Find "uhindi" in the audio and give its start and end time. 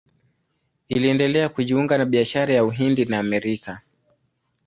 2.65-3.05